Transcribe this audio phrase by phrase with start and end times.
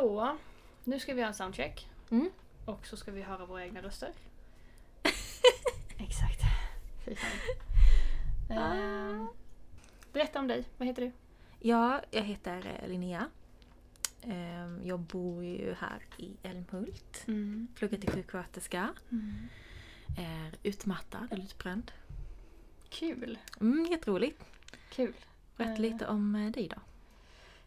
[0.00, 0.36] Så,
[0.84, 1.88] nu ska vi ha en soundcheck.
[2.10, 2.30] Mm.
[2.64, 4.12] Och så ska vi höra våra egna röster.
[5.98, 6.40] Exakt.
[7.04, 7.30] Fy fan.
[8.58, 9.28] Ehm,
[10.12, 11.12] berätta om dig, vad heter du?
[11.60, 13.26] Ja, jag heter eh, Linnea.
[14.22, 17.24] Ehm, Jag bor ju här i Älmhult.
[17.28, 17.68] Mm.
[17.74, 18.94] Pluggar till sjuksköterska.
[20.18, 21.92] Är utmattad eller utbränd.
[22.88, 23.38] Kul.
[23.60, 24.44] Mm, jätteroligt.
[24.90, 25.14] Kul.
[25.56, 25.78] Berätta Eh.
[25.80, 26.76] lite om eh, dig då.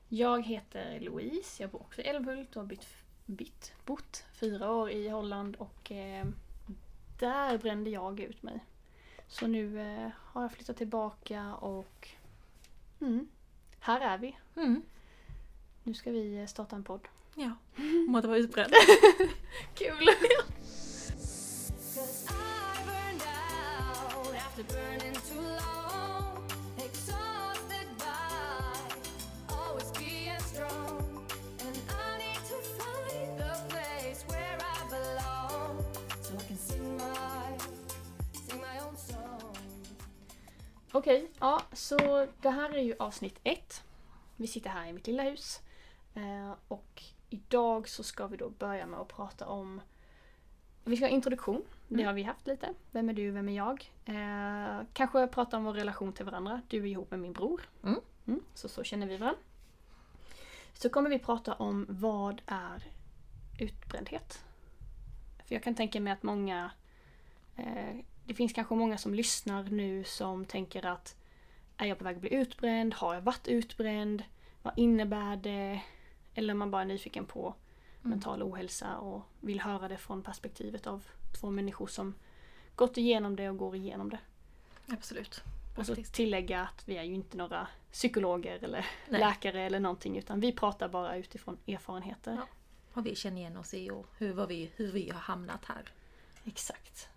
[0.10, 2.88] Jag heter Louise, jag bor också i Älmhult och har bytt,
[3.26, 6.26] bytt, bott fyra år i Holland och eh,
[7.20, 8.60] där brände jag ut mig.
[9.28, 12.10] Så nu eh, har jag flyttat tillbaka och
[13.02, 13.28] mm,
[13.80, 14.38] här är vi.
[14.56, 14.82] Mm.
[15.84, 17.08] Nu ska vi eh, starta en podd.
[17.36, 17.52] Ja,
[18.08, 18.74] om att vara utbränd.
[19.74, 20.10] Kul!
[40.98, 43.84] Okej, ja så det här är ju avsnitt ett.
[44.36, 45.60] Vi sitter här i mitt lilla hus.
[46.16, 49.82] Eh, och idag så ska vi då börja med att prata om
[50.84, 52.06] vi ska ha introduktion, det Mm.
[52.06, 52.74] har vi haft lite.
[52.92, 53.92] Vem är du, vem är jag?
[54.06, 56.62] Eh, kanske prata om vår relation till varandra.
[56.68, 57.62] Du är ihop med min bror.
[57.84, 58.42] Mm.
[58.54, 59.40] så så känner vi varandra.
[60.74, 62.84] Så kommer vi prata om vad är
[63.60, 64.44] utbrändhet?
[65.46, 66.72] För jag kan tänka mig att många
[67.56, 67.96] eh,
[68.28, 71.16] det finns kanske många som lyssnar nu som tänker att
[71.78, 72.94] är jag på väg att bli utbränd?
[72.94, 74.24] Har jag varit utbränd?
[74.62, 75.82] Vad innebär det?
[76.34, 77.56] Eller man bara är nyfiken på
[78.02, 81.04] mental ohälsa och vill höra det från perspektivet av
[81.40, 82.16] två människor som
[82.76, 84.20] gått igenom det och går igenom det.
[84.88, 85.44] Absolut.
[85.78, 89.20] Och så tillägga att vi är ju inte några psykologer eller Nej.
[89.20, 92.34] läkare eller någonting utan vi pratar bara utifrån erfarenheter.
[92.34, 92.48] Ja.
[92.94, 95.92] Vad vi känner igen oss i och hur, vi, hur vi har hamnat här.
[96.46, 97.10] Exakt.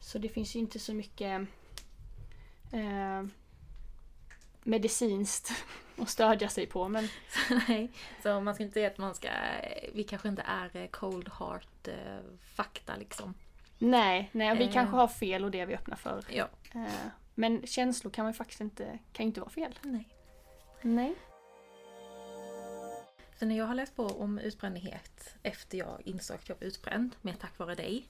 [0.00, 1.40] Så det finns ju inte så mycket
[2.72, 3.24] eh,
[4.62, 5.52] medicinskt
[5.96, 7.08] att stödja sig på men
[7.68, 7.90] Nej,
[8.22, 9.28] så man ska inte säga att man ska...
[9.94, 12.18] Vi kanske inte är eh, cold heart eh,
[12.54, 13.34] fakta liksom.
[13.78, 14.72] nej, nej vi Eh.
[14.72, 16.24] kanske har fel och det är vi öppna för.
[16.30, 16.48] Ja.
[16.74, 16.86] Eh,
[17.34, 19.78] men känslor kan man ju faktiskt inte, kan inte vara fel.
[19.82, 20.08] Nej.
[20.82, 21.14] Nej.
[23.38, 27.16] Så när jag har läst på om utbrändhet efter jag insåg att jag var utbränd,
[27.22, 28.08] med tack vare dig.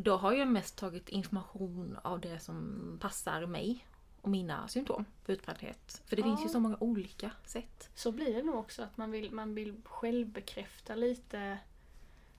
[0.00, 3.86] Då har jag mest tagit information av det som passar mig
[4.20, 6.02] och mina symptom på utbrändhet.
[6.06, 6.48] För det finns ju Ja.
[6.48, 7.90] så många olika sätt.
[7.94, 11.58] Så blir det nog också att man vill, man vill självbekräfta lite.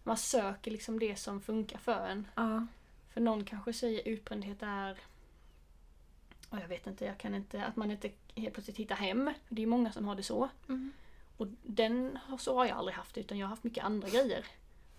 [0.03, 2.27] Man söker liksom det som funkar för en.
[2.35, 2.67] Ja.
[3.09, 4.99] För någon kanske säger utbrändhet är
[6.49, 9.33] och jag vet inte, jag kan inte, att man inte helt plötsligt hittar hem.
[9.49, 10.49] Det är många som har det så.
[10.67, 10.91] Mm.
[11.37, 14.45] Och den, så har jag aldrig haft utan jag har haft mycket andra grejer.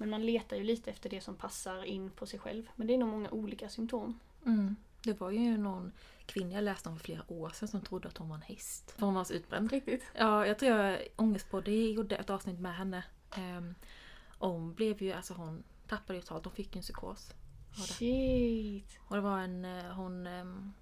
[0.01, 2.71] Men man letar ju lite efter det som passar in på sig själv.
[2.77, 4.19] Men det är nog många olika symptom.
[4.47, 4.77] Mm.
[5.03, 5.93] Det var ju någon
[6.27, 8.91] kvinna jag läste om för flera år sedan som trodde att hon var en häst.
[8.91, 9.73] För hon var så utbränd.
[9.73, 10.05] Riktigt?
[10.15, 13.05] Ja, jag tror jag Ångestbody gjorde ett avsnitt med henne.
[13.37, 13.75] Um,
[14.39, 17.35] hon blev ju, alltså hon tappade ju totalt, hon fick ju en psykos.
[17.75, 18.99] Shit.
[19.09, 20.73] Och det var en, eh, hon ehm,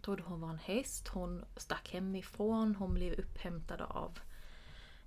[0.00, 4.18] trodde hon var en häst, hon stack hemifrån, hon blev upphämtad av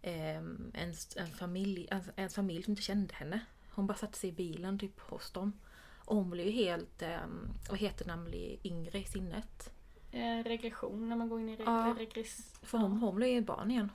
[0.04, 0.72] en,
[1.18, 3.40] en, familj, en, en familj som inte kände henne.
[3.72, 5.54] Hon bara satte sig i bilen typ hos dem.
[6.06, 9.74] Och hon blev ju helt, um, vad heter när man blir yngre i sinnet?
[10.12, 11.96] Eh, regression när man går in i reg- Ja.
[12.00, 12.60] regress.
[12.62, 13.92] För hon, hon blev ju barn igen.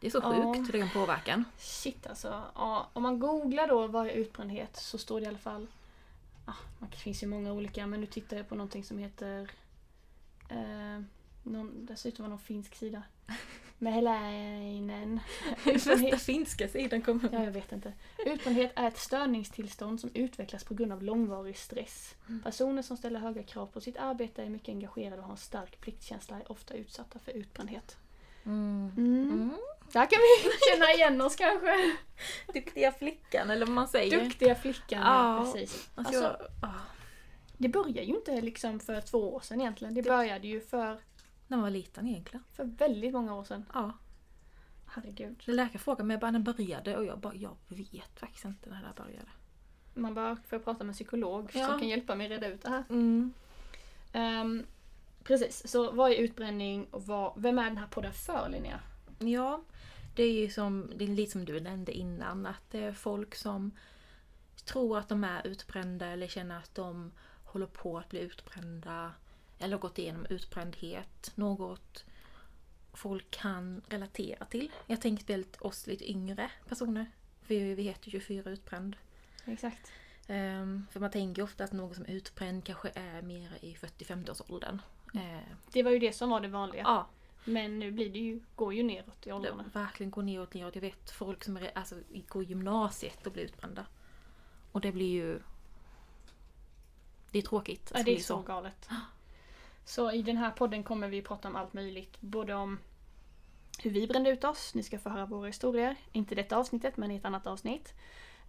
[0.00, 0.52] Det är så Ja.
[0.54, 1.44] sjukt hur det kan påverka.
[1.58, 2.42] Shit alltså.
[2.54, 5.66] Ja, om man googlar då vad är utbrändhet så står det i alla fall
[6.44, 6.54] ah,
[6.90, 9.50] Det finns ju många olika men nu tittar jag på någonting som heter
[10.48, 11.00] eh,
[11.42, 13.02] någon, Dessutom var någon finsk sida.
[13.80, 15.20] Mehiläinen.
[15.56, 17.28] Första finska sidan kommer.
[17.32, 17.92] Ja, jag vet inte.
[18.26, 22.14] Utbrändhet är ett störningstillstånd som utvecklas på grund av långvarig stress.
[22.44, 25.80] Personer som ställer höga krav på sitt arbete är mycket engagerade och har en stark
[25.80, 27.96] pliktkänsla är ofta utsatta för utbrändhet.
[28.44, 28.92] Mm.
[28.96, 29.30] Mm.
[29.30, 29.56] Mm.
[29.92, 31.96] Där kan vi känna igen oss kanske.
[32.54, 34.24] Duktiga flickan eller vad man säger.
[34.24, 35.44] Duktiga flickan, ja.
[35.44, 35.90] Precis.
[35.94, 36.50] Alltså, Alltså,
[37.60, 39.94] det börjar ju inte liksom för två år sedan egentligen.
[39.94, 40.98] Det började ju för,
[41.50, 42.44] när man var liten egentligen.
[42.52, 43.64] för väldigt många år sedan.
[43.74, 43.92] Ja.
[44.86, 45.42] Herregud.
[45.44, 49.02] Läkaren frågade mig bara när började och jag bara, jag vet faktiskt inte när det
[49.02, 49.28] började.
[49.94, 51.66] Man bara får prata med en psykolog Ja.
[51.66, 52.84] som kan hjälpa mig reda ut det här.
[52.90, 53.32] Mm.
[54.12, 54.66] Ehm,
[55.24, 58.80] precis, så vad är utbränning och vad, vem är den här podden för Linnea?
[59.18, 59.62] Ja,
[60.14, 63.34] det är ju som, det är lite som du nämnde innan, att det är folk
[63.34, 63.70] som
[64.64, 67.12] tror att de är utbrända eller känner att de
[67.44, 69.12] håller på att bli utbrända
[69.60, 71.32] eller gått igenom utbrändhet.
[71.34, 72.04] Något
[72.92, 74.70] folk kan relatera till.
[74.86, 77.06] Jag tänker speciellt oss lite yngre personer.
[77.42, 78.96] För vi heter 24 utbränd.
[79.44, 79.92] Exakt.
[80.26, 84.30] Ehm, för man tänker ofta att någon som är utbränd kanske är mer i 40-50
[84.30, 84.82] års åldern.
[85.14, 85.40] Eh,
[85.72, 86.82] Det var ju det som var det vanliga.
[86.82, 87.06] ja,
[87.44, 89.64] Men nu blir det ju, går ju neråt i det åldrarna.
[89.72, 90.74] verkligen går neråt, neråt.
[90.74, 91.94] Jag vet folk som är, alltså,
[92.28, 93.86] går gymnasiet och blir utbrända.
[94.72, 95.40] Och det blir ju...
[97.30, 97.92] Det är tråkigt.
[97.94, 98.88] Ja, det är så galet.
[99.84, 102.20] Så i den här podden kommer vi prata om allt möjligt.
[102.20, 102.78] Både om
[103.78, 105.96] hur vi brände ut oss, ni ska få höra våra historier.
[106.12, 107.94] Inte detta avsnittet men i ett annat avsnitt.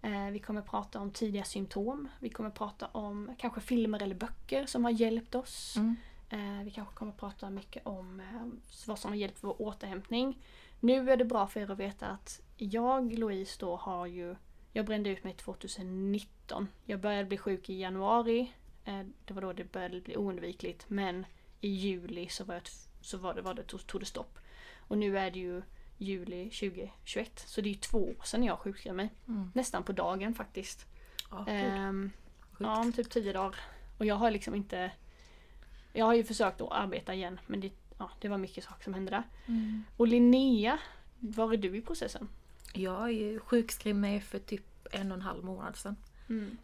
[0.01, 2.07] Eh, vi kommer prata om tidiga symptom.
[2.19, 5.75] Vi kommer prata om kanske filmer eller böcker som har hjälpt oss.
[5.77, 5.95] Mm.
[6.29, 8.47] Eh, vi kanske kommer prata mycket om eh,
[8.87, 10.43] vad som har hjälpt vår återhämtning.
[10.79, 14.35] Nu är det bra för er att veta att jag, Louise, då har ju...
[14.73, 16.67] Jag brände ut mig 2019.
[16.85, 18.53] Jag började bli sjuk i januari.
[18.85, 20.85] Eh, det var då det började bli oundvikligt.
[20.87, 21.25] Men
[21.61, 22.63] i juli så var, jag,
[23.01, 24.39] så var det, var det, tog, tog det stopp.
[24.87, 25.61] Och nu är det ju
[25.97, 27.43] juli 2021.
[27.45, 29.09] Så det är ju två år sedan jag sjukskrev mig.
[29.27, 29.51] Mm.
[29.53, 30.85] Nästan på dagen faktiskt.
[31.31, 31.47] Ja.
[31.47, 32.11] Ehm,
[32.59, 33.55] ja, om typ tio dagar.
[33.97, 34.91] Och jag har liksom inte...
[35.93, 38.93] Jag har ju försökt att arbeta igen men det, ja, det var mycket saker som
[38.93, 39.23] hände där.
[39.45, 39.83] Mm.
[39.97, 40.79] Och Linnea,
[41.19, 42.29] var är du i processen?
[42.73, 45.95] Jag är ju sjukskrev mig för typ en och en halv månad sedan.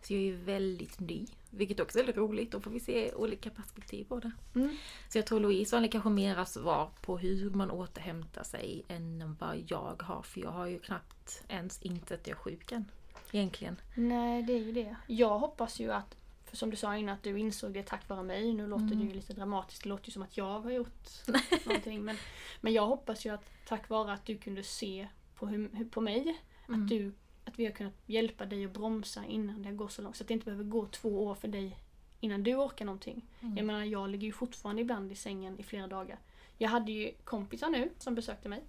[0.02, 1.26] Så jag är ju väldigt ny.
[1.50, 2.52] Vilket också är väldigt roligt.
[2.52, 4.32] Då får vi se olika perspektiv på det.
[4.56, 4.76] Mm.
[5.10, 9.64] Så jag tror Louise har kanske mera svar på hur man återhämtar sig än vad
[9.68, 10.22] jag har.
[10.22, 12.86] För jag har ju knappt ens insett att jag är sjuk än.
[13.32, 13.76] Egentligen.
[13.96, 14.96] Nej, det är ju det.
[15.08, 18.24] Jag hoppas ju att, för som du sa innan, att du insåg det tack vare
[18.24, 18.54] mig.
[18.54, 21.08] Nu låter det ju lite dramatiskt, det låter ju som att jag har gjort
[21.66, 22.04] någonting.
[22.04, 22.16] Men,
[22.62, 26.42] men jag hoppas ju att tack vare att du kunde se på, hur, på mig,
[26.70, 26.84] Mm.
[26.84, 27.12] att, du,
[27.48, 30.16] att vi har kunnat hjälpa dig att bromsa innan det går så långt.
[30.16, 31.78] Så att det inte behöver gå två år för dig
[32.20, 33.26] innan du orkar någonting.
[33.42, 33.58] Mm.
[33.58, 36.20] Jag menar, jag ligger ju fortfarande ibland i sängen i flera dagar.
[36.58, 38.64] Jag hade ju kompisar nu som besökte mig.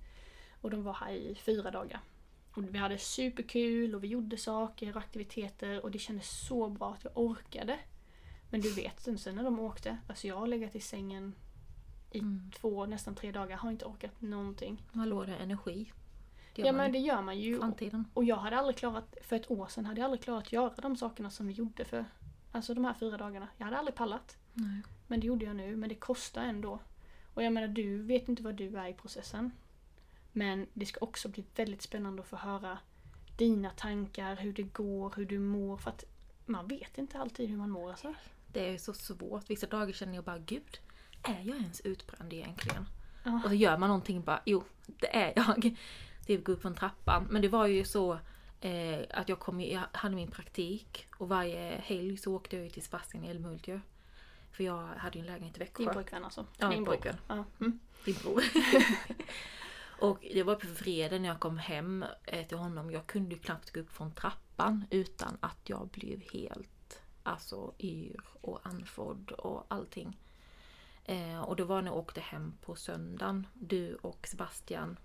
[0.60, 2.00] Och de var här i fyra dagar.
[2.54, 6.94] Och vi hade superkul och vi gjorde saker och aktiviteter och det kändes så bra
[6.94, 7.78] att jag orkade.
[8.50, 11.34] Men du vet, sen när de åkte, alltså jag har legat i sängen
[12.10, 12.50] i Mm.
[12.56, 14.82] två, nästan tre dagar, har inte orkat någonting.
[14.92, 15.92] Man låter energi.
[16.58, 17.58] Det gör Ja man men det gör man ju.
[17.58, 18.04] framtiden.
[18.14, 20.72] Och jag hade aldrig klarat, för ett år sedan hade jag aldrig klarat att göra
[20.82, 22.04] de sakerna som vi gjorde för,
[22.52, 23.48] alltså de här fyra dagarna.
[23.56, 24.36] Jag hade aldrig pallat.
[24.52, 24.82] Nej.
[25.06, 26.80] Men det gjorde jag nu, men det kostar ändå.
[27.34, 29.50] Och jag menar, du vet inte vad du är i processen.
[30.32, 32.78] Men det ska också bli väldigt spännande att få höra
[33.36, 35.76] dina tankar, hur det går, hur du mår.
[35.76, 36.04] För att
[36.46, 38.14] man vet inte alltid hur man mår alltså.
[38.52, 39.50] Det är så svårt.
[39.50, 40.78] Vissa dagar känner jag bara gud,
[41.22, 42.86] är jag ens utbränd egentligen?
[43.24, 43.40] Ja.
[43.44, 45.76] Och så gör man någonting bara, jo det är jag.
[46.28, 47.26] Typ gå upp från trappan.
[47.30, 48.18] Men det var ju så
[48.60, 52.70] eh, att jag, kom, jag hade min praktik och varje helg så åkte jag ju
[52.70, 53.80] till Sebastian i Älmhult ju.
[54.52, 55.84] För jag hade ju en lägenhet i Växjö.
[55.84, 56.46] Din pojkvän alltså.
[56.58, 57.16] Ja, min pojkvän.
[57.28, 57.44] Ja.
[57.60, 57.78] Mm.
[58.04, 58.42] Din bror.
[60.00, 62.90] och det var på fredag när jag kom hem eh, till honom.
[62.90, 68.20] Jag kunde ju knappt gå upp från trappan utan att jag blev helt alltså yr
[68.40, 70.18] och andfådd och allting.
[71.04, 73.46] Eh, och det var när jag åkte hem på söndagen.
[73.54, 74.96] Du och Sebastian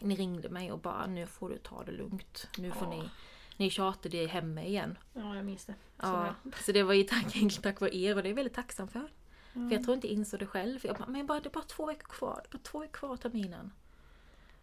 [0.00, 2.48] ni ringde mig och bara nu får du ta det lugnt.
[2.58, 3.10] Nu får ni,
[3.56, 4.98] ni tjatade hem mig igen.
[5.12, 5.74] ja, jag minns det.
[6.00, 8.54] Så Ja, så det var ju tack, tack vare er och det är jag väldigt
[8.54, 9.10] tacksam för.
[9.54, 9.68] Mm.
[9.68, 10.80] För jag tror inte jag insåg det själv.
[10.82, 12.40] Jag bara, men bara, det är bara två veckor kvar.
[12.42, 13.72] Det är bara två veckor kvar av terminen.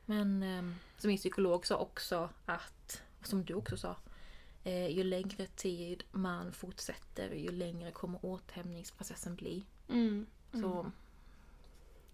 [0.06, 0.63] Men eh,
[0.98, 3.96] som min psykolog sa också att, som du också sa,
[4.63, 9.65] eh, ju längre tid man fortsätter ju längre kommer återhämtningsprocessen bli.
[9.89, 10.25] Mm.
[10.51, 10.91] Så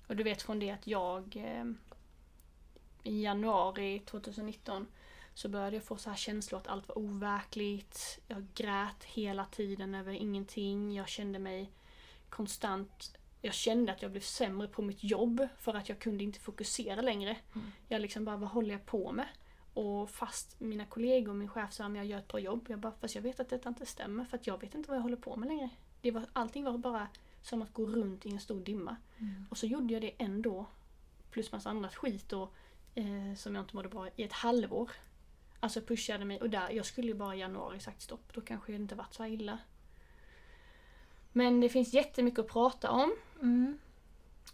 [0.08, 1.66] Och du vet från det att jag eh,
[3.08, 4.88] i januari 2019
[5.34, 8.20] så började jag få så här känslor att allt var overkligt.
[8.28, 10.96] Jag grät hela tiden över ingenting.
[10.96, 11.72] Jag kände mig
[12.30, 13.18] konstant...
[13.42, 17.02] Jag kände att jag blev sämre på mitt jobb för att jag kunde inte fokusera
[17.02, 17.38] längre.
[17.56, 17.72] Mm.
[17.88, 19.28] Jag liksom bara, vad håller jag på med?
[19.74, 22.66] Och fast mina kollegor och min chef sa att jag gör ett bra jobb.
[22.70, 24.98] Jag bara, fast jag vet att detta inte stämmer för att jag vet inte vad
[24.98, 25.70] jag håller på med längre.
[26.02, 27.08] Det var, allting var bara
[27.42, 28.96] som att gå runt i en stor dimma.
[29.50, 30.66] Och så gjorde jag det ändå.
[31.32, 32.54] Plus massa annat skit och,
[32.98, 34.92] eh, som jag inte mådde bra i ett halvår.
[35.60, 38.34] Alltså pushade mig och där, jag skulle ju bara i januari sagt stopp.
[38.34, 39.60] Då kanske det inte varit så här illa.
[41.32, 43.16] Men det finns jättemycket att prata om.
[43.42, 43.80] mm.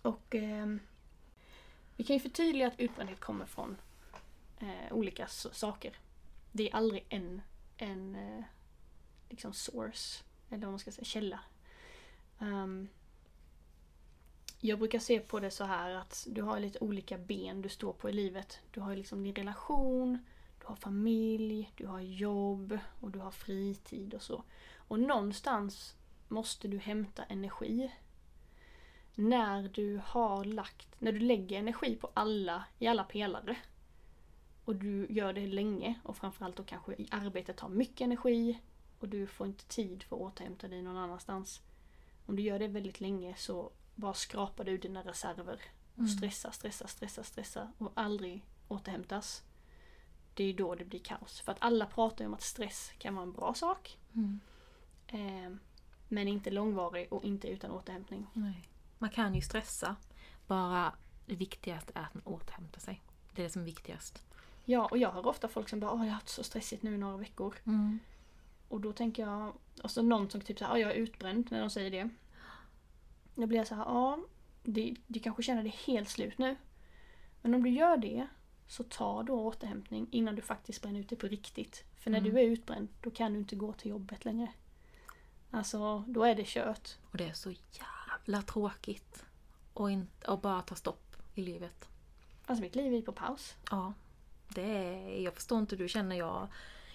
[0.02, 0.80] Och ehm,
[1.98, 3.78] vi kan ju förtydliga att utbrändhet kommer från
[4.60, 5.98] eh, olika saker.
[6.52, 7.42] Det är aldrig en,
[7.78, 8.44] en eh,
[9.30, 11.40] liksom source, eller vad man ska säga, källa.
[12.40, 12.90] Ehm,
[14.66, 17.94] jag brukar se på det så här att du har lite olika ben du står
[17.94, 18.60] på i livet.
[18.72, 20.18] Du har liksom din relation,
[20.60, 24.44] du har familj, du har jobb och du har fritid och så.
[24.76, 25.96] Och någonstans
[26.28, 27.92] måste du hämta energi.
[29.16, 33.58] när du har lagt, när du lägger energi på alla, i alla pelare
[34.66, 38.60] och du gör det länge och framförallt då kanske arbetet tar mycket energi
[39.00, 41.62] och du får inte tid för att återhämta dig någon annanstans.
[42.26, 45.60] Om du gör det väldigt länge så bara skrapar du dina reserver
[45.94, 46.10] och Mm.
[46.10, 49.44] stressar, stressar, stressar, stressar och aldrig återhämtas.
[50.34, 51.42] Det är då det blir kaos.
[51.42, 53.98] För att alla pratar ju om att stress kan vara en bra sak.
[54.14, 54.40] Mm.
[55.08, 55.58] Eh,
[56.08, 58.28] men inte långvarig och inte utan återhämtning.
[58.34, 58.64] Nej.
[58.98, 59.96] Man kan ju stressa.
[60.48, 60.94] Bara
[61.26, 63.02] det viktigaste är att man återhämtar sig.
[63.34, 64.24] Det är det som är viktigast.
[64.66, 66.96] Ja, och jag hör ofta folk som bara Åh, jag har haft så stressigt nu
[66.96, 67.56] i några veckor.
[67.66, 68.00] Mm.
[68.70, 71.70] Och då tänker jag, och så någon som typ ja jag är utbränd när de
[71.70, 72.10] säger det.
[73.36, 74.20] Då blir jag så här, ja,
[74.64, 76.56] det, du kanske känner dig helt slut nu.
[77.42, 78.28] Men om du gör det,
[78.68, 81.84] så ta då återhämtning innan du faktiskt bränner ut dig på riktigt.
[81.96, 82.32] För när Mm.
[82.34, 84.54] du är utbränd, då kan du inte gå till jobbet längre.
[85.52, 86.90] Alltså, då är det kört.
[87.12, 89.26] Och det är så jävla tråkigt.
[89.74, 91.90] Och, inte, och bara ta stopp i livet.
[92.46, 93.56] Alltså mitt liv är på paus.
[93.72, 93.94] Ja.
[94.50, 96.48] Det är, jag förstår inte, du känner jag...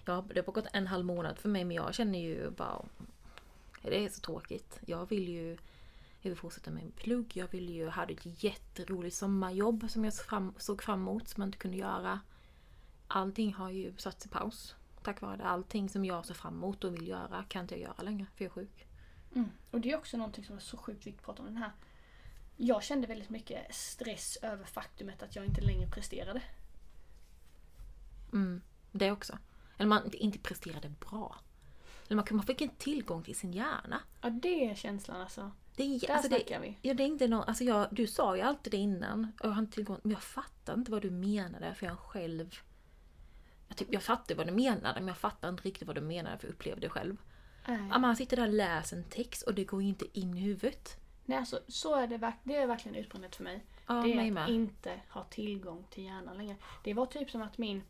[0.06, 2.84] jag det har gått en halv månad för mig men jag känner ju bara...
[3.82, 4.78] Det är så tråkigt.
[4.86, 5.56] Jag vill ju...
[6.20, 7.36] Jag vill fortsätta med min plugg.
[7.36, 7.88] Jag vill ju...
[7.88, 11.76] hade ett jätteroligt sommarjobb som jag såg fram, såg fram emot som jag inte kunde
[11.76, 12.20] göra.
[13.08, 14.74] Allting har ju satts i paus.
[15.02, 15.44] Tack vare det.
[15.44, 18.44] Allting som jag ser fram emot och vill göra kan inte jag göra längre för
[18.44, 18.88] jag är sjuk.
[19.70, 21.72] Och det är också någonting som är så sjukt viktigt att prata om den här.
[22.56, 26.42] Jag kände väldigt mycket stress över faktumet att jag inte längre presterade.
[28.32, 28.60] Mm,
[28.92, 29.38] det också.
[29.76, 31.36] Eller man inte presterade bra.
[32.06, 34.00] Eller man, man fick inte tillgång till sin hjärna.
[34.20, 35.50] Ja, det är känslan alltså.
[35.78, 36.78] Det är, Där alltså det, snackar vi.
[36.82, 39.32] ja, det är inte någon, alltså jag, du sa ju alltid det innan.
[39.40, 42.54] Och jag har inte tillgång, men jag fattar inte vad du menade för jag själv...
[43.68, 46.38] Jag, typ, jag fattar vad du menade men jag fattar inte riktigt vad du menade
[46.38, 47.16] för jag upplevde det själv.
[47.66, 50.96] Ja, man sitter där och läser en text och det går inte in i huvudet.
[51.24, 53.64] Nej, alltså, så är det, det är verkligen utbrändhet för mig.
[53.86, 56.56] Ja, det är att inte ha tillgång till hjärnan längre.
[56.84, 57.82] Det var typ som att min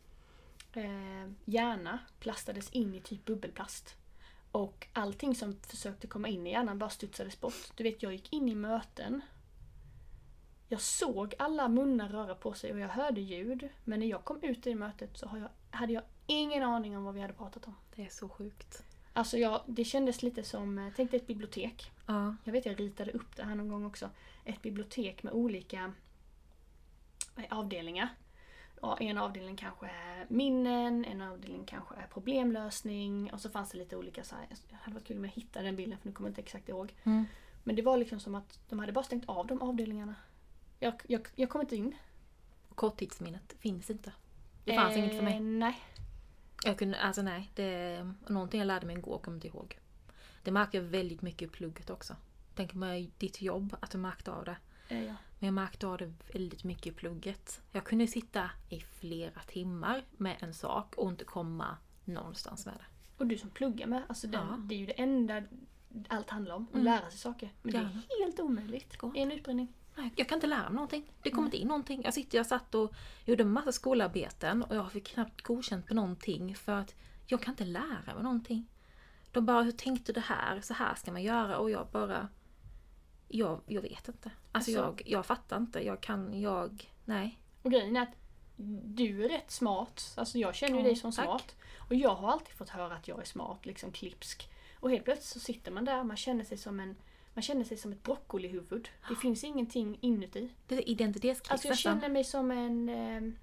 [0.73, 3.95] eh, hjärna plastades in i typ bubbelplast.
[4.51, 7.71] Och allting som försökte komma in i hjärnan bara studsades bort.
[7.75, 9.21] Du vet, jag gick in i möten.
[10.67, 13.69] Jag såg alla munnar röra på sig och jag hörde ljud.
[13.83, 17.21] Men när jag kom ut i mötet så hade jag ingen aning om vad vi
[17.21, 17.75] hade pratat om.
[17.95, 18.83] Det är så sjukt.
[19.13, 21.91] Alltså jag, det kändes lite som, eh, tänk dig ett bibliotek.
[22.05, 22.35] Ja.
[22.43, 24.09] Jag vet jag ritade upp det här någon gång också.
[24.45, 25.93] Ett bibliotek med olika
[27.37, 28.09] eh, avdelningar.
[28.81, 33.77] Ja, en avdelning kanske är minnen, en avdelning kanske är problemlösning och så fanns det
[33.77, 34.47] lite olika så här.
[34.69, 36.69] Det hade varit kul om jag hittade den bilden för nu kommer jag inte exakt
[36.69, 36.93] ihåg.
[37.03, 37.25] Mm.
[37.63, 40.15] Men det var liksom som att de hade bara stängt av de avdelningarna.
[40.79, 41.95] Jag, jag, jag kom inte in.
[42.75, 44.13] Korttidsminnet finns inte.
[44.63, 45.35] Det fanns inget för mig.
[45.35, 45.79] Eh, nej.
[46.65, 49.79] Jag kunde, alltså nej, det någonting jag lärde mig igår, kommer inte ihåg.
[50.43, 52.15] Det märkte jag väldigt mycket i plugget också.
[52.55, 54.57] Tänk med ditt jobb, att du märkte av det.
[54.89, 55.15] Eh, ja.
[55.39, 57.61] Men jag märkte av det väldigt mycket i plugget.
[57.71, 62.85] Jag kunde sitta i flera timmar med en sak och inte komma någonstans med det.
[63.17, 64.57] Och du som pluggar med, alltså den, Ja.
[64.59, 65.43] det är ju det enda
[66.07, 66.63] allt handlar om.
[66.63, 66.83] Att Mm.
[66.85, 67.49] lära sig saker.
[67.61, 67.83] Men det Ja.
[67.83, 69.73] är helt omöjligt i en utbildning.
[70.15, 71.11] Jag kan inte lära mig någonting.
[71.23, 72.01] Det kommer inte in någonting.
[72.03, 72.93] Jag, sitter, jag satt och
[73.25, 77.51] gjorde en massa skolarbeten och jag fick knappt godkänt på någonting för att jag kan
[77.53, 78.69] inte lära mig någonting.
[79.31, 80.61] De bara, hur tänkte du här?
[80.61, 82.27] Så här ska man göra och jag bara...
[83.31, 84.31] Jag, jag vet inte.
[84.51, 85.79] Alltså, Alltså- jag, jag fattar inte.
[85.85, 86.93] Jag kan, jag...
[87.05, 87.39] Nej.
[87.63, 88.15] Och grejen är att
[88.85, 90.13] du är rätt smart.
[90.17, 91.25] Alltså jag känner ju Ja, dig som tack.
[91.25, 91.55] smart.
[91.89, 94.49] Och jag har alltid fått höra att jag är smart, liksom klipsk.
[94.79, 96.95] Och helt plötsligt så sitter man där, man känner sig som en
[97.33, 98.89] man känner sig som ett broccolihuvud.
[99.09, 100.49] Det finns ingenting inuti.
[100.67, 103.33] Det är identitetskris Alltså jag känner mig som en eh,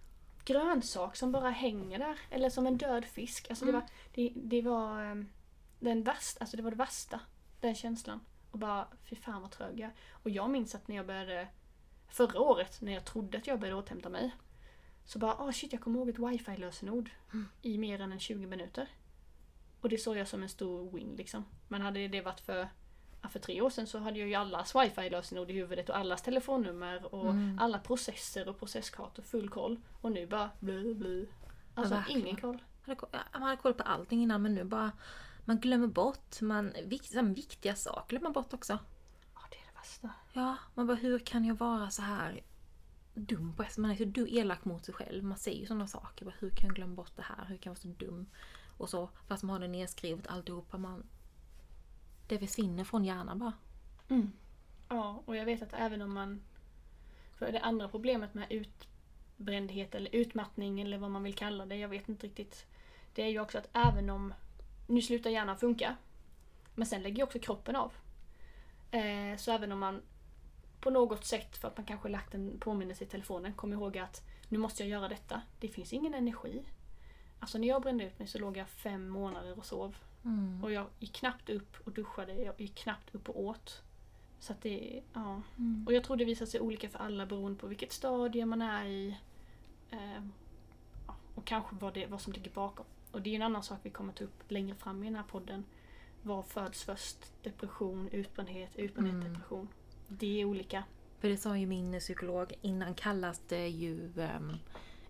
[0.45, 2.19] grönsak som bara hänger där.
[2.31, 3.47] Eller som en död fisk.
[3.51, 3.81] Alltså det Mm.
[3.81, 5.25] var, det, det var eh,
[5.81, 7.21] den värsta, alltså det var det värsta.
[7.61, 8.21] Den känslan.
[8.57, 9.91] Och bara, fy fan vad trög jag.
[10.13, 11.49] Och jag minns att när jag började
[12.09, 14.35] förra året, när jag trodde att jag började återhämta mig.
[15.05, 17.49] Så bara, ah shit jag kommer ihåg ett wifi-lösenord Mm.
[17.63, 18.89] i mer än en 20 minuter.
[19.81, 21.45] Och det såg jag som en stor win liksom.
[21.69, 22.69] Men hade det varit för,
[23.23, 26.23] ja, för tre år sedan så hade jag ju allas wifi-lösenord i huvudet och allas
[26.23, 27.59] telefonnummer och Mm.
[27.61, 29.81] alla processer och processkartor full koll.
[30.01, 31.29] Och nu bara blu blu.
[31.75, 32.21] Alltså verkligen.
[32.21, 32.63] ingen koll.
[32.85, 32.95] ja,
[33.33, 34.93] Man hade koll på allting innan men nu bara...
[35.49, 36.41] Man glömmer bort.
[36.41, 38.79] Man, vikt, viktiga saker glömmer man bort också.
[39.35, 40.11] Ja det är det värsta.
[40.33, 42.43] Ja, man bara hur kan jag vara så här
[43.15, 45.25] dum på Man är så du elak mot sig själv.
[45.25, 46.25] Man säger ju sådana saker.
[46.25, 47.45] Bara, hur kan jag glömma bort det här?
[47.45, 48.27] Hur kan jag vara så dum?
[48.79, 50.79] Och så, fast man har det nedskrivet alltihopa.
[50.79, 51.07] Man,
[52.29, 53.53] det försvinner från hjärnan bara.
[54.09, 54.33] Mm.
[54.89, 56.43] Ja, och jag vet att även om man...
[57.35, 61.89] För det andra problemet med utbrändhet eller utmattning eller vad man vill kalla det, jag
[61.89, 62.67] vet inte riktigt.
[63.15, 64.35] Det är ju också att även om...
[64.87, 65.97] Nu slutar hjärnan funka.
[66.75, 67.93] Men sen lägger ju också kroppen av.
[68.91, 70.03] Eh, så även om man
[70.81, 73.55] på något sätt för att man kanske lagt en påminnelse i telefonen.
[73.55, 75.43] Kom ihåg att nu måste jag göra detta.
[75.61, 76.63] Det finns ingen energi.
[77.41, 79.97] Alltså när jag brände ut mig så låg jag fem månader och sov.
[80.25, 80.65] Mm.
[80.65, 82.35] Och jag gick knappt upp och duschade.
[82.35, 83.83] Jag gick knappt upp och åt.
[84.39, 85.43] Så att det, ja.
[85.59, 85.85] Mm.
[85.87, 88.87] Och jag tror det visar sig olika för alla beroende på vilket stadie man är
[88.87, 89.17] i.
[89.91, 90.25] Eh,
[91.35, 92.87] och kanske vad, det, vad som ligger bakom.
[93.17, 95.23] Och det är en annan sak vi kommer ta upp längre fram i den här
[95.23, 95.65] podden.
[96.23, 97.17] Vad föds först?
[97.43, 99.29] Depression, utbrändhet, utbrändhet, Mm.
[99.33, 99.69] depression.
[100.09, 100.85] Det är olika.
[101.21, 104.57] För det sa ju min psykolog, innan kallas det ju um,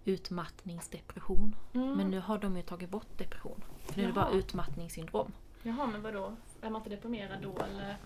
[0.04, 1.56] utmattningsdepression.
[1.74, 1.92] Mm.
[1.96, 3.60] Men nu har de ju tagit bort depression.
[3.86, 5.32] För nu är det bara utmattningssyndrom.
[5.62, 6.36] Jaha, men vadå?
[6.60, 7.96] Är man inte deprimerad då eller?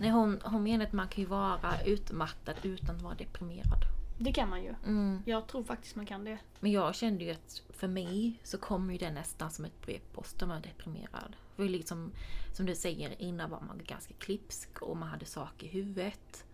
[0.00, 3.84] Nej, hon, hon menar att man kan ju vara utmattad utan att vara deprimerad.
[4.18, 4.74] Det kan man ju.
[4.84, 5.22] Mm.
[5.26, 6.38] Jag tror faktiskt man kan det.
[6.60, 10.42] Men jag kände ju att för mig så kom ju det nästan som ett brevpost
[10.42, 11.36] om jag var deprimerad.
[11.56, 12.12] För liksom,
[12.52, 16.44] som du säger, innan var man ganska klipsk och man hade saker i huvudet.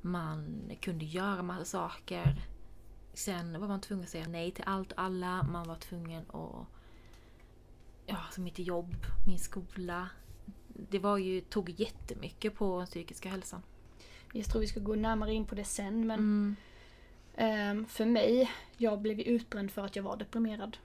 [0.00, 2.36] Man kunde göra massa saker.
[3.14, 5.42] Sen var man tvungen att säga nej till allt och alla.
[5.42, 6.66] Man var tvungen att...
[8.06, 8.96] Ja, som mitt jobb,
[9.26, 10.08] min skola.
[10.68, 13.62] Det var ju, tog jättemycket på den psykiska hälsan.
[14.32, 16.56] Jag tror vi ska gå närmare in på det sen men Mm.
[17.36, 20.76] Ehm, för mig, jag blev utbränd för att jag var deprimerad.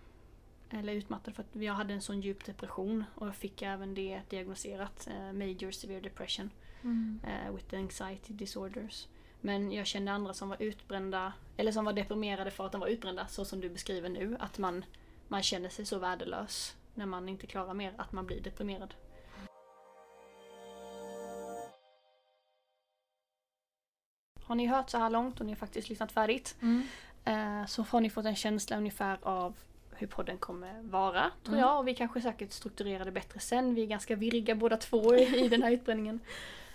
[0.70, 4.22] Eller utmattad för att jag hade en sån djup depression och jag fick även det
[4.30, 6.50] diagnoserat, eh, Major Severe Depression
[6.82, 7.20] Mm.
[7.24, 9.08] eh, with anxiety disorders.
[9.42, 12.88] Men jag kände andra som var utbrända, eller som var deprimerade för att de var
[12.88, 14.38] utbrända, så som du beskriver nu.
[14.39, 14.86] Att man,
[15.27, 18.94] man känner sig så värdelös när man inte klarar mer, att man blir deprimerad.
[24.48, 26.84] Har ni hört så här långt och ni har faktiskt lyssnat färdigt Mm.
[27.25, 29.56] Eh, så har ni fått en känsla ungefär av
[29.96, 31.68] hur podden kommer vara, tror Mm.
[31.68, 31.80] jag.
[31.80, 33.75] Och vi kanske säkert strukturerar det bättre sen.
[33.75, 36.20] Vi är ganska virriga båda två i den här utbränningen.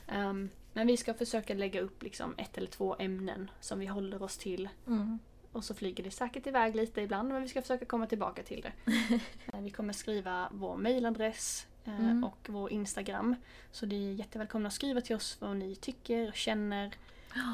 [0.08, 4.22] Ehm, men vi ska försöka lägga upp liksom ett eller två ämnen som vi håller
[4.22, 4.68] oss till.
[4.86, 5.18] Mm.
[5.52, 8.60] Och så flyger det säkert iväg lite ibland, men vi ska försöka komma tillbaka till
[8.60, 8.72] det.
[9.52, 12.24] Eh, vi kommer skriva vår mailadress eh, Mm.
[12.24, 13.36] och vår Instagram.
[13.72, 16.90] Så det är jättevälkomna att skriva till oss vad ni tycker och känner.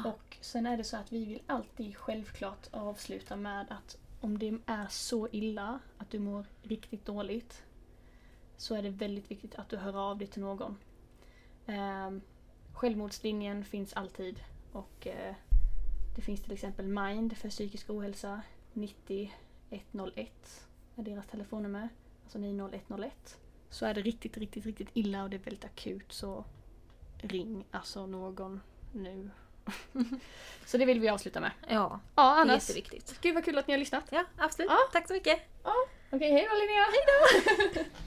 [0.05, 4.57] Och sen är det så att vi vill alltid självklart avsluta med att om det
[4.65, 7.63] är så illa att du mår riktigt dåligt
[8.57, 10.77] så är det väldigt viktigt att du hör av dig till någon.
[11.65, 12.11] Eh,
[12.73, 14.39] självmordslinjen finns alltid
[14.71, 15.35] och eh,
[16.15, 18.41] det finns till exempel Mind för psykisk ohälsa
[18.73, 19.33] 90
[19.69, 21.89] 101 är deras telefonnummer,
[22.23, 23.39] alltså 90101.
[23.69, 26.45] Så är det riktigt, riktigt, riktigt illa och det är väldigt akut så
[27.17, 28.61] ring alltså någon
[28.93, 29.29] nu
[30.65, 31.51] så det vill vi avsluta med.
[31.67, 32.69] Ja, Ja, det är annars.
[32.69, 33.21] jätteviktigt.
[33.21, 34.03] Gud vad kul att ni har lyssnat.
[34.09, 34.71] Ja, absolut.
[34.71, 34.77] Ja.
[34.91, 35.39] Tack så mycket.
[36.11, 36.85] Okej, hej då Linnea!
[36.91, 37.05] Hej
[37.75, 37.83] då!